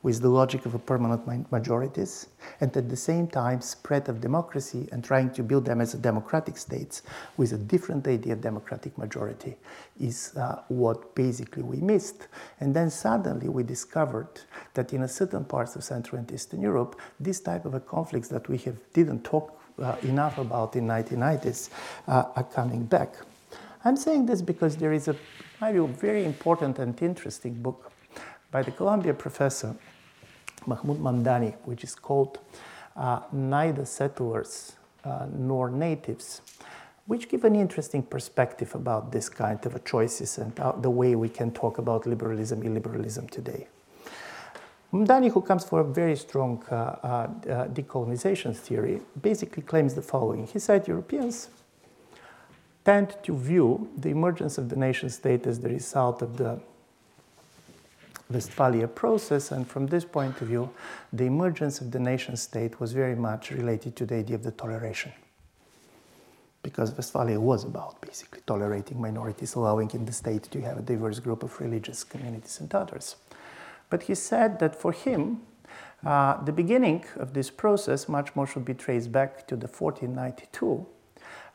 [0.03, 2.29] with the logic of a permanent majorities,
[2.61, 6.57] and at the same time spread of democracy and trying to build them as democratic
[6.57, 7.03] states
[7.37, 9.57] with a different idea of democratic majority
[10.01, 12.29] is uh, what basically we missed.
[12.61, 14.41] And then suddenly we discovered
[14.75, 18.29] that in a certain parts of Central and Eastern Europe, this type of a conflicts
[18.29, 21.71] that we have didn't talk uh, enough about in 1990s
[22.07, 23.15] uh, are coming back.
[23.85, 25.17] I'm saying this because there is a
[25.61, 27.93] very important and interesting book
[28.51, 29.75] by the Columbia professor
[30.67, 32.39] Mahmood Mamdani, which is called
[32.97, 34.73] uh, Neither Settlers
[35.05, 36.43] uh, Nor Natives,
[37.07, 41.29] which give an interesting perspective about this kind of choices and uh, the way we
[41.29, 43.67] can talk about liberalism, illiberalism today.
[44.93, 47.27] Mamdani, who comes from a very strong uh, uh,
[47.69, 50.47] decolonization theory, basically claims the following.
[50.47, 51.51] He said Europeans
[52.85, 56.59] tend to view the emergence of the nation state as the result of the
[58.31, 60.71] Westphalia process, and from this point of view,
[61.13, 64.51] the emergence of the nation state was very much related to the idea of the
[64.51, 65.13] toleration.
[66.63, 71.21] Because Westphalia was about basically tolerating minorities, allowing in the state to have a diverse
[71.21, 73.17] group of religious communities and others.
[73.89, 75.41] But he said that for him,
[76.05, 80.87] uh, the beginning of this process much more should be traced back to the 1492.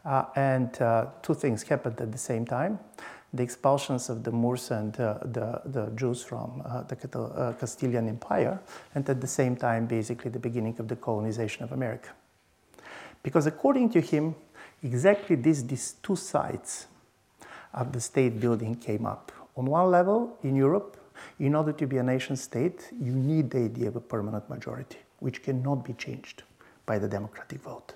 [0.05, 2.78] Uh, and uh, two things happened at the same time
[3.34, 8.07] the expulsions of the Moors and uh, the, the Jews from uh, the uh, Castilian
[8.07, 8.59] Empire,
[8.93, 12.09] and at the same time, basically, the beginning of the colonization of America.
[13.23, 14.36] Because according to him,
[14.84, 16.88] exactly these, these two sides
[17.73, 19.31] of the state building came up.
[19.55, 20.97] On one level, in Europe,
[21.39, 24.97] in order to be a nation state, you need the idea of a permanent majority,
[25.19, 26.43] which cannot be changed
[26.86, 27.93] by the democratic vote.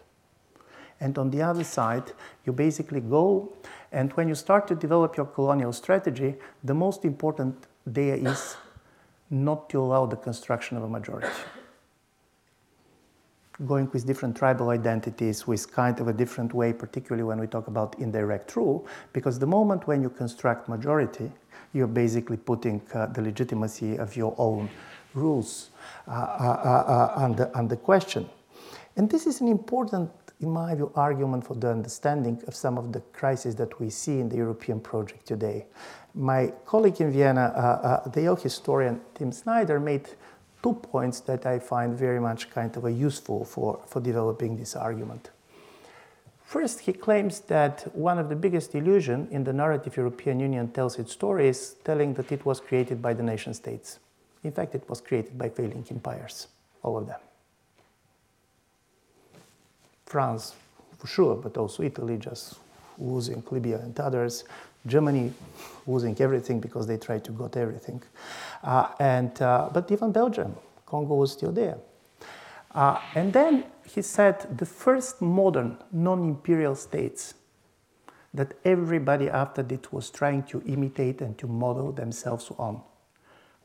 [1.00, 2.12] And on the other side,
[2.46, 3.54] you basically go,
[3.92, 8.56] and when you start to develop your colonial strategy, the most important there is
[9.30, 11.28] not to allow the construction of a majority.
[13.66, 17.68] Going with different tribal identities, with kind of a different way, particularly when we talk
[17.68, 21.32] about indirect rule, because the moment when you construct majority,
[21.74, 24.70] you're basically putting uh, the legitimacy of your own
[25.14, 25.70] rules
[26.08, 28.30] uh, uh, uh, uh under, under question.
[28.96, 32.94] And this is an important in my view, argument for the understanding of some of
[32.94, 35.66] the crises that we see in the European project today.
[36.14, 37.60] My colleague in Vienna, uh,
[38.06, 40.10] uh, the historian Tim Snyder, made
[40.62, 44.76] two points that I find very much kind of a useful for, for developing this
[44.76, 45.32] argument.
[46.44, 50.98] First, he claims that one of the biggest illusions in the narrative European Union tells
[50.98, 54.00] its story is telling that it was created by the nation states.
[54.44, 56.48] In fact, it was created by failing empires,
[56.84, 57.20] all of them.
[60.08, 60.56] France
[60.98, 62.56] for sure, but also Italy just
[62.98, 64.46] losing Libya and others,
[64.88, 65.34] Germany
[65.86, 68.02] losing everything because they tried to got everything,
[68.64, 70.56] uh, and uh, but even Belgium,
[70.86, 71.78] Congo was still there.
[72.72, 77.34] Uh, and then he said the first modern non-imperial states
[78.34, 82.82] that everybody after that was trying to imitate and to model themselves on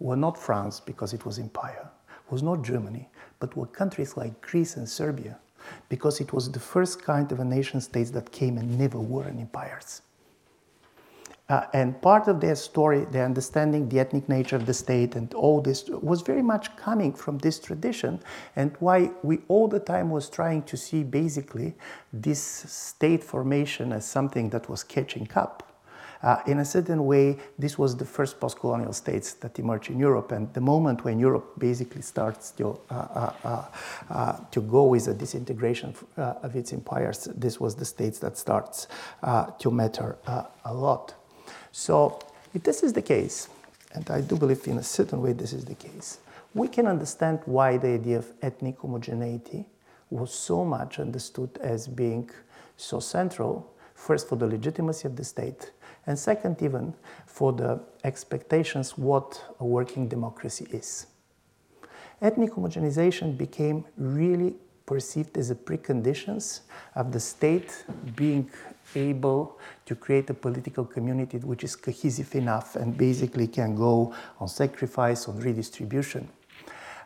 [0.01, 1.89] were not France because it was empire,
[2.31, 5.39] was not Germany, but were countries like Greece and Serbia
[5.89, 9.25] because it was the first kind of a nation states that came and never were
[9.25, 10.03] an empires.
[11.49, 15.35] Uh, and part of their story, their understanding the ethnic nature of the state and
[15.35, 18.21] all this was very much coming from this tradition
[18.57, 21.75] and why we all the time was trying to see basically
[22.13, 25.72] this state formation as something that was catching up
[26.23, 30.33] uh, in a certain way, this was the first post-colonial states that emerged in Europe,
[30.33, 32.95] and the moment when Europe basically starts to, uh,
[33.45, 33.65] uh,
[34.11, 38.87] uh, to go with a disintegration of its empires, this was the states that starts
[39.59, 40.17] to matter
[40.65, 41.15] a lot.
[41.73, 42.21] So
[42.55, 43.49] if this is the case,
[43.95, 46.19] and I do believe in a certain way this is the case,
[46.55, 49.67] we can understand why the idea of ethnic homogeneity
[50.11, 52.31] was so much understood as being
[52.77, 55.73] so central, first for the legitimacy of the state,
[56.07, 56.95] and second, even
[57.27, 61.07] for the expectations what a working democracy is.
[62.21, 64.55] Ethnic homogenization became really
[64.87, 66.61] perceived as a preconditions
[66.95, 67.85] of the state
[68.17, 68.51] being
[68.95, 74.49] able to create a political community which is cohesive enough and basically can go on
[74.49, 76.29] sacrifice, on redistribution.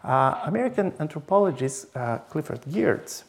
[0.06, 3.24] Uh, American anthropologist uh, Clifford Geertz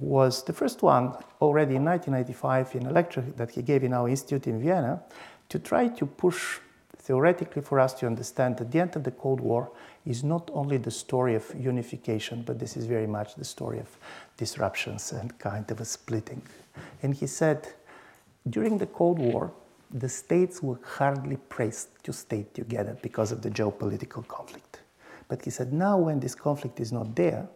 [0.00, 4.08] was the first one already in 1995 in a lecture that he gave in our
[4.08, 5.00] institute in Vienna
[5.48, 6.58] to try to push
[6.96, 9.70] theoretically for us to understand that the end of the Cold War
[10.04, 13.88] is not only the story of unification, but this is very much the story of
[14.36, 16.42] disruptions and kind of a splitting.
[17.00, 17.68] And he said,
[18.50, 19.52] during the Cold War,
[19.90, 24.67] the states were hardly pressed to stay together because of the geopolitical conflict.
[25.28, 27.48] But he said, now when this conflict is not there,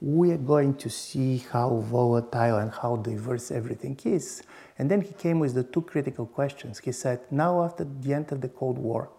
[0.00, 4.42] we are going to see how volatile and how diverse everything is.
[4.78, 6.78] And then he came with the two critical questions.
[6.78, 9.10] He said, now after the end of the Cold War,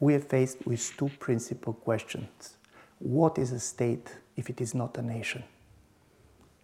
[0.00, 2.56] we are faced with two principal questions.
[2.98, 5.42] What is a state if it is not a nation?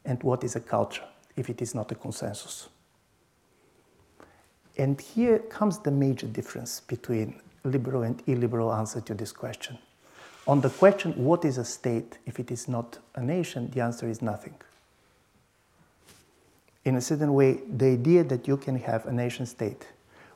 [0.05, 2.69] And what is a culture if it is not a consensus?
[4.77, 9.79] And here comes the major difference between liberal and illiberal answer to this question.
[10.47, 14.09] On the question, what is a state if it is not a nation, the answer
[14.09, 14.55] is nothing.
[16.85, 19.87] In a certain way, the idea that you can have a nation state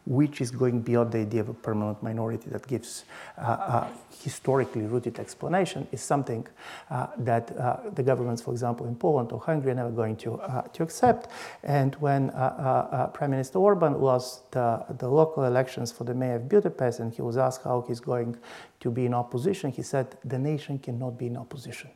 [0.09, 3.05] which is going beyond the idea of a permanent minority that gives
[3.37, 3.89] uh, a
[4.23, 6.47] historically rooted explanation, is something
[6.91, 10.41] uh, that uh, the governments, for example, in Poland or Hungary, are never going to,
[10.41, 11.29] uh, to accept.
[11.63, 16.37] And when uh, uh, Prime Minister Orban lost the, the local elections for the mayor
[16.37, 18.35] of Budapest and he was asked how he's going
[18.81, 21.91] to be in opposition, he said, the nation cannot be in opposition.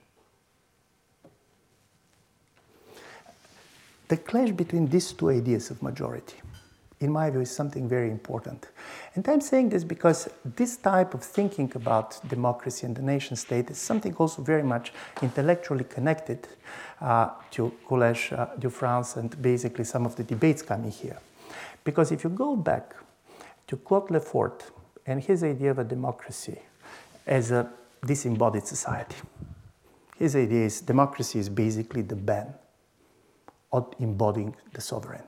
[4.08, 6.36] The clash between these two ideas of majority
[7.02, 8.68] in my view, is something very important.
[9.14, 13.70] And I'm saying this because this type of thinking about democracy and the nation state
[13.70, 16.48] is something also very much intellectually connected
[17.00, 21.18] uh, to Collège uh, de France and basically some of the debates coming here.
[21.84, 22.94] Because if you go back
[23.66, 24.70] to Claude Lefort
[25.06, 26.58] and his idea of a democracy
[27.26, 27.68] as a
[28.06, 29.16] disembodied society,
[30.16, 32.54] his idea is democracy is basically the ban
[33.72, 35.22] of embodying the sovereign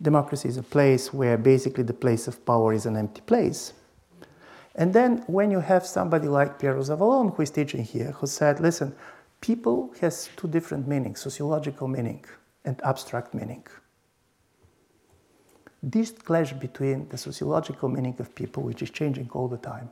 [0.00, 3.72] democracy is a place where basically the place of power is an empty place.
[4.74, 8.60] And then when you have somebody like Pierre Rosanvallon, who is teaching here, who said,
[8.60, 8.94] listen,
[9.40, 12.24] people has two different meanings, sociological meaning
[12.64, 13.64] and abstract meaning.
[15.82, 19.90] This clash between the sociological meaning of people, which is changing all the time,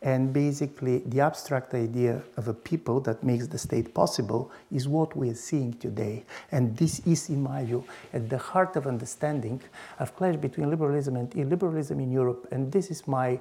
[0.00, 5.16] and basically, the abstract idea of a people that makes the state possible is what
[5.16, 6.24] we are seeing today.
[6.52, 9.60] And this is, in my view, at the heart of understanding
[9.98, 12.46] of clash between liberalism and illiberalism in Europe.
[12.52, 13.40] And this is my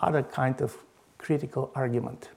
[0.00, 0.76] other kind of
[1.18, 2.30] critical argument.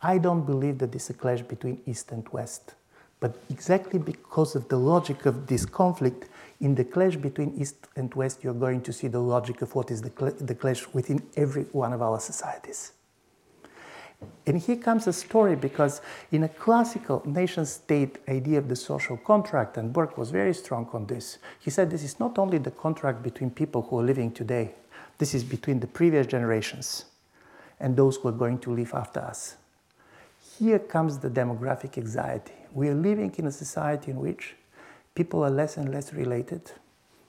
[0.00, 2.74] I don't believe that there's a clash between East and West.
[3.18, 6.28] But exactly because of the logic of this conflict,
[6.60, 9.90] in the clash between East and West, you're going to see the logic of what
[9.90, 12.92] is the, cl- the clash within every one of our societies.
[14.46, 19.16] And here comes a story because in a classical nation state idea of the social
[19.16, 22.70] contract, and Burke was very strong on this, he said this is not only the
[22.70, 24.74] contract between people who are living today,
[25.16, 27.06] this is between the previous generations
[27.78, 29.56] and those who are going to live after us.
[30.58, 32.52] Here comes the demographic anxiety.
[32.74, 34.54] We are living in a society in which
[35.20, 36.62] people are less and less related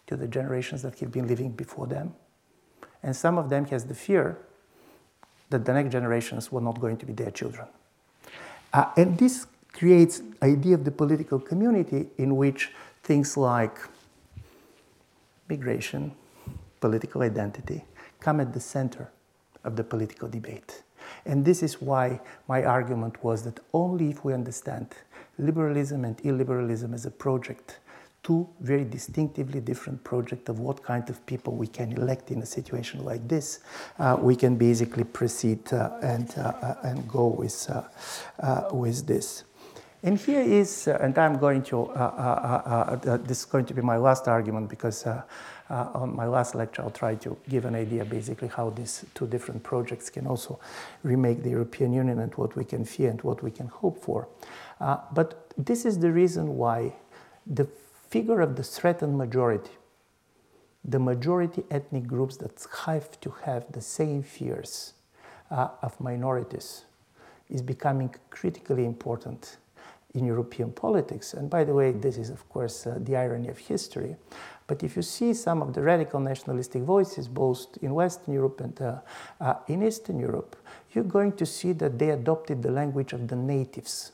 [0.08, 2.14] to the generations that have been living before them.
[3.04, 4.38] And some of them has the fear
[5.50, 7.68] that the next generations were not going to be their children.
[8.72, 12.72] Uh, and this creates idea of the political community in which
[13.04, 13.78] things like
[15.50, 16.14] migration,
[16.80, 17.84] political identity
[18.22, 19.12] come at the center
[19.66, 20.84] of the political debate.
[21.26, 24.96] And this is why my argument was that only if we understand
[25.38, 27.80] liberalism and illiberalism as a project,
[28.24, 32.46] two very distinctively different projects of what kind of people we can elect in a
[32.46, 33.60] situation like this,
[33.98, 37.82] uh, we can basically proceed uh, and, uh, uh and go with, uh,
[38.40, 39.44] uh, with this.
[40.04, 41.92] And here is, and I'm going to,
[43.24, 45.06] this is going to be my last argument because
[45.70, 49.62] on my last lecture, I'll try to give an idea basically how these two different
[49.62, 50.60] projects can also
[51.04, 54.28] remake the European Union and what we can fear and what we can hope for.
[54.80, 56.94] But this is the reason why
[57.46, 57.68] the
[58.12, 59.72] figure of the threatened majority,
[60.84, 62.52] the majority ethnic groups that
[62.86, 64.94] have to have the same fears
[65.50, 66.84] uh, of minorities,
[67.50, 69.58] is becoming critically important
[70.14, 71.34] in European politics.
[71.34, 74.18] And by the way, this is, of course, uh, the irony of history.
[74.68, 78.82] But if you see some of the radical nationalistic voices, both in Western Europe and
[78.82, 78.96] uh,
[79.40, 80.58] uh, in Eastern Europe,
[80.92, 84.12] you're going to see that they adopted the language of the natives.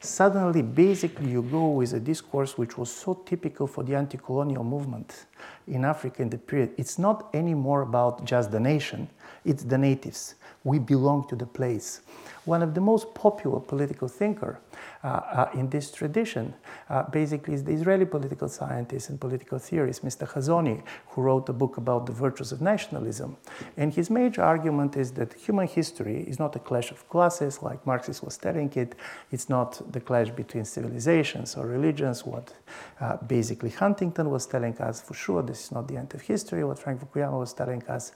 [0.00, 4.62] Suddenly, basically, you go with a discourse which was so typical for the anti colonial
[4.62, 5.26] movement
[5.66, 9.08] in Africa in the period, it's not anymore about just the nation,
[9.44, 10.34] it's the natives.
[10.64, 12.02] We belong to the place.
[12.46, 14.60] One of the most popular political thinker
[15.02, 16.54] uh, uh, in this tradition
[16.88, 20.28] uh, basically is the Israeli political scientist and political theorist, Mr.
[20.28, 23.36] Hazony, who wrote a book about the virtues of nationalism.
[23.76, 27.84] And his major argument is that human history is not a clash of classes, like
[27.84, 28.94] Marxist was telling it.
[29.32, 32.52] It's not the clash between civilizations or religions, what
[33.00, 35.42] uh, basically Huntington was telling us for sure.
[35.42, 38.12] This is not the end of history, what Frank Fukuyama was telling us.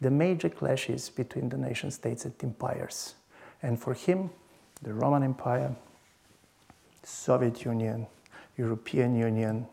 [0.00, 3.14] The major clashes between the nation states and empires.
[3.64, 4.28] And for him,
[4.82, 5.74] the Roman Empire,
[7.02, 8.06] Soviet Union,
[8.58, 9.66] European Union,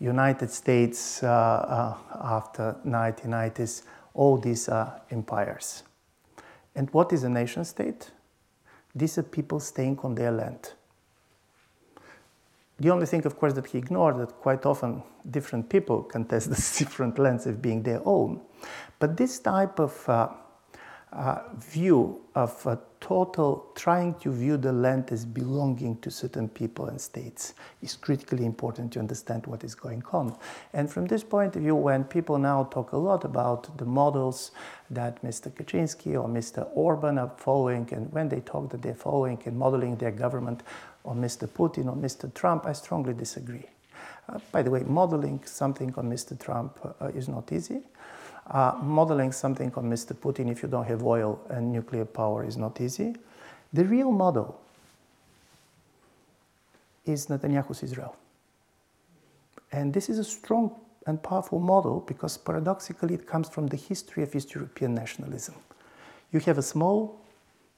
[0.00, 3.82] United States uh, uh, after 1990s,
[4.14, 5.82] all these are empires.
[6.74, 8.10] And what is a nation state?
[8.94, 10.72] These are people staying on their land.
[12.80, 16.84] The only thing, of course, that he ignored that quite often different people contest the
[16.84, 18.40] different lands as being their own.
[18.98, 20.28] But this type of uh,
[21.12, 26.86] uh, view of a total trying to view the land as belonging to certain people
[26.86, 30.36] and states is critically important to understand what is going on.
[30.72, 34.50] And from this point of view, when people now talk a lot about the models
[34.90, 35.50] that Mr.
[35.50, 36.68] Kaczynski or Mr.
[36.74, 40.64] Orban are following, and when they talk that they're following and modeling their government
[41.04, 41.48] on Mr.
[41.48, 42.32] Putin or Mr.
[42.34, 43.66] Trump, I strongly disagree.
[44.28, 46.38] Uh, by the way, modeling something on Mr.
[46.38, 47.82] Trump uh, is not easy
[48.50, 50.14] uh, modeling something on Mr.
[50.14, 53.14] Putin if you don't have oil and nuclear power is not easy.
[53.72, 54.60] The real model
[57.04, 58.16] is Netanyahu's Israel.
[59.72, 60.74] And this is a strong
[61.06, 65.54] and powerful model because paradoxically it comes from the history of East European nationalism.
[66.32, 67.20] You have a small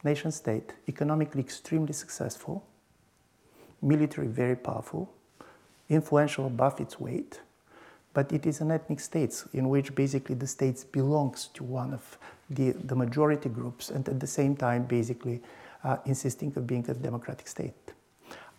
[0.04, 2.64] nation state, economically extremely successful,
[3.82, 5.12] military very powerful,
[5.88, 7.40] influential above its weight,
[8.18, 12.18] but it is an ethnic state in which basically the state belongs to one of
[12.50, 15.40] the, the majority groups and at the same time basically
[15.84, 17.92] uh, insisting of being a democratic state.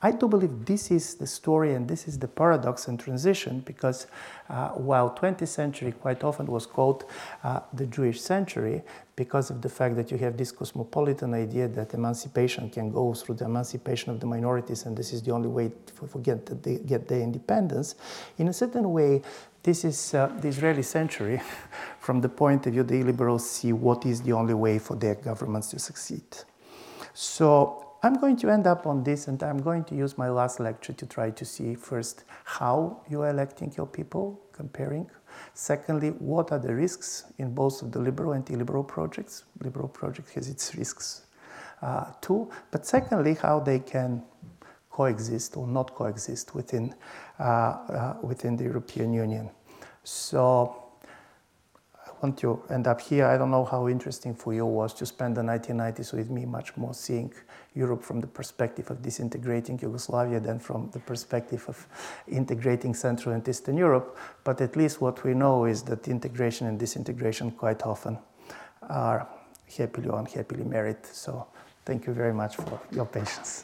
[0.02, 4.08] I do believe this is the story and this is the paradox and transition because
[4.50, 7.04] uh, while 20th century quite often was called
[7.44, 8.82] uh, the Jewish century
[9.18, 13.36] because of the fact that you have this cosmopolitan idea that emancipation can go through
[13.36, 17.20] the emancipation of the minorities and this is the only way to that get their
[17.20, 17.96] independence,
[18.38, 19.22] in a certain way
[19.64, 21.42] this is uh, the Israeli century
[22.00, 25.16] from the point of view the liberals see what is the only way for their
[25.16, 26.24] governments to succeed.
[27.14, 30.62] So I'm going to end up on this and I'm going to use my last
[30.62, 35.10] lecture to try to see first how you are electing your people, comparing.
[35.54, 39.44] Secondly, what are the risks in both of the liberal and illiberal projects?
[39.62, 41.26] Liberal project has its risks
[41.82, 42.50] uh, too.
[42.72, 44.24] But secondly, how they can
[44.90, 46.96] coexist or not coexist within,
[47.40, 49.50] Uh, uh, within the European Union.
[50.04, 50.76] So
[51.96, 53.26] I want to end up here.
[53.28, 56.76] I don't know how interesting for you was to spend the 1990s with me, much
[56.76, 57.32] more seeing
[57.76, 61.88] Europe from the perspective of disintegrating Yugoslavia than from the perspective of
[62.28, 64.18] integrating Central and Eastern Europe.
[64.44, 68.18] But at least what we know is that integration and disintegration quite often
[68.90, 69.30] are
[69.78, 71.06] happily or unhappily married.
[71.06, 71.48] So
[71.86, 73.64] thank you very much for your patience.